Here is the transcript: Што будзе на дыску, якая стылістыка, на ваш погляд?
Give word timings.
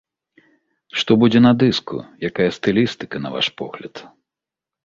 Што 1.01 1.11
будзе 1.25 1.39
на 1.47 1.51
дыску, 1.63 1.95
якая 2.31 2.49
стылістыка, 2.57 3.15
на 3.27 3.37
ваш 3.37 3.47
погляд? 3.63 3.95